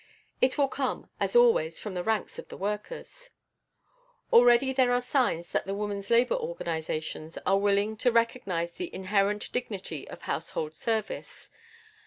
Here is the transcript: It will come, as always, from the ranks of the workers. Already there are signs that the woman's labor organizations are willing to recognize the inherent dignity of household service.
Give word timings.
It 0.41 0.57
will 0.57 0.67
come, 0.67 1.11
as 1.19 1.35
always, 1.35 1.79
from 1.79 1.93
the 1.93 2.03
ranks 2.03 2.39
of 2.39 2.49
the 2.49 2.57
workers. 2.57 3.29
Already 4.33 4.73
there 4.73 4.91
are 4.93 4.99
signs 4.99 5.49
that 5.51 5.67
the 5.67 5.75
woman's 5.75 6.09
labor 6.09 6.33
organizations 6.33 7.37
are 7.45 7.59
willing 7.59 7.95
to 7.97 8.11
recognize 8.11 8.71
the 8.71 8.91
inherent 8.95 9.51
dignity 9.51 10.07
of 10.07 10.23
household 10.23 10.73
service. 10.73 11.51